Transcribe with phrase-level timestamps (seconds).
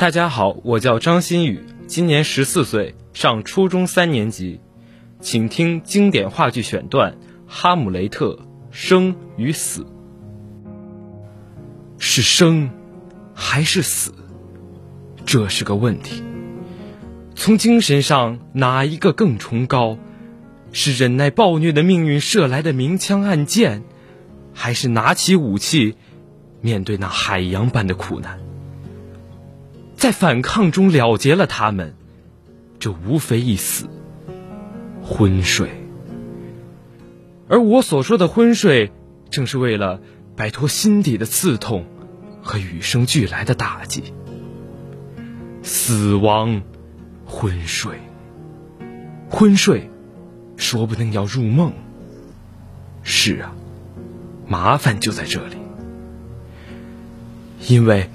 [0.00, 4.58] 大家好，我叫张馨予，今年十四岁，上初中三年级，
[5.20, 7.12] 请听经典话剧选段
[7.46, 8.28] 《哈姆雷特》
[8.70, 9.84] 生与死。
[11.98, 12.70] 是生，
[13.34, 14.14] 还是死？
[15.26, 16.24] 这是个问题。
[17.34, 19.98] 从精神上，哪一个更崇高？
[20.72, 23.82] 是忍耐暴虐的命运射来的明枪暗箭，
[24.54, 25.96] 还是拿起武器，
[26.62, 28.38] 面对那海洋般的苦难？
[30.00, 31.94] 在反抗中了结了他们，
[32.78, 33.84] 这无非一死，
[35.02, 35.68] 昏睡。
[37.50, 38.92] 而我所说的昏睡，
[39.28, 40.00] 正是为了
[40.36, 41.84] 摆脱心底的刺痛
[42.40, 44.14] 和与生俱来的打击。
[45.62, 46.62] 死亡，
[47.26, 47.98] 昏睡，
[49.28, 49.90] 昏睡，
[50.56, 51.74] 说不定要入梦。
[53.02, 53.52] 是啊，
[54.48, 55.56] 麻烦就在这里，
[57.68, 58.08] 因为。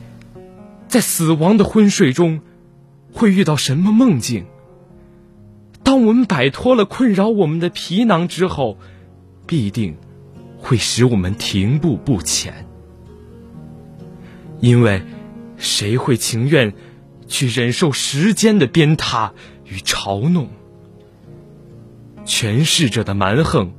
[0.95, 2.39] 在死亡的昏睡中，
[3.11, 4.45] 会遇到什么梦境？
[5.83, 8.77] 当我们摆脱了困扰我们的皮囊之后，
[9.45, 9.97] 必定
[10.57, 12.65] 会使我们停步不前。
[14.61, 15.01] 因为，
[15.57, 16.73] 谁会情愿
[17.27, 19.31] 去忍受时间的鞭挞
[19.65, 20.47] 与嘲弄？
[22.23, 23.73] 权势者的蛮横，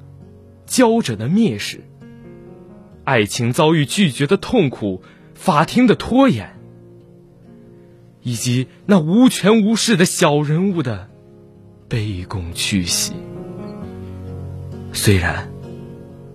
[0.69, 1.83] 骄者的蔑视，
[3.05, 5.01] 爱情遭遇拒绝的痛苦，
[5.35, 6.53] 法庭的拖延。
[8.27, 11.09] 以及那无权无势的小人物的
[11.89, 13.13] 卑躬屈膝，
[14.93, 15.49] 虽然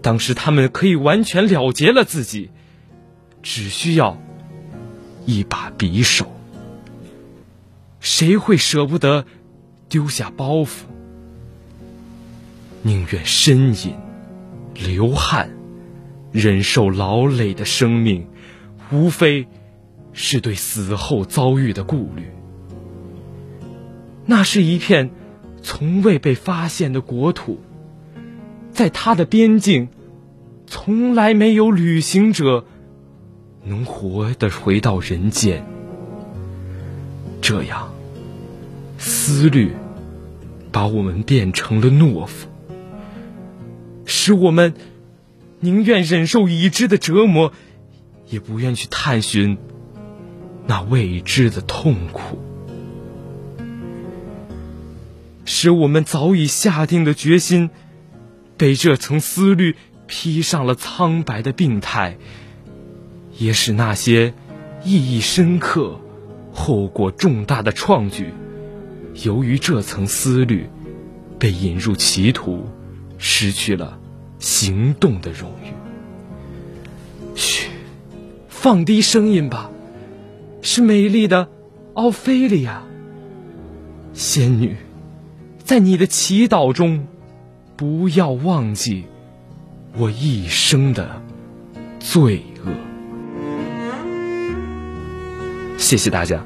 [0.01, 2.49] 当时他们可以完全了结了自己，
[3.43, 4.17] 只需要
[5.25, 6.31] 一把匕首，
[7.99, 9.25] 谁会舍不得
[9.89, 10.85] 丢下包袱？
[12.83, 13.93] 宁愿呻吟、
[14.73, 15.53] 流汗、
[16.31, 18.29] 忍受劳累的生命，
[18.93, 19.45] 无非。
[20.13, 22.31] 是对死后遭遇的顾虑。
[24.25, 25.09] 那是一片
[25.61, 27.59] 从未被发现的国土，
[28.71, 29.89] 在它的边境，
[30.67, 32.65] 从来没有旅行者
[33.63, 35.65] 能活的回到人间。
[37.41, 37.91] 这样，
[38.97, 39.71] 思虑
[40.71, 42.47] 把我们变成了懦夫，
[44.05, 44.73] 使我们
[45.59, 47.51] 宁愿忍受已知的折磨，
[48.29, 49.57] 也不愿去探寻。
[50.67, 52.37] 那未知的痛苦，
[55.43, 57.69] 使我们早已下定的决心，
[58.57, 59.75] 被这层思虑
[60.07, 62.13] 披上了苍白的病态；
[63.37, 64.33] 也使那些
[64.83, 65.99] 意义深刻、
[66.53, 68.29] 后果重大的创举，
[69.23, 70.69] 由于这层思虑
[71.39, 72.67] 被引入歧途，
[73.17, 73.99] 失去了
[74.37, 75.73] 行动的荣誉。
[77.35, 77.67] 嘘，
[78.47, 79.70] 放低声音吧。
[80.61, 81.49] 是美丽的
[81.95, 82.83] 奥菲利亚，
[84.13, 84.75] 仙女，
[85.57, 87.05] 在你的祈祷中，
[87.75, 89.05] 不要忘记
[89.97, 91.21] 我一生的
[91.99, 92.71] 罪恶。
[95.77, 96.45] 谢谢大家。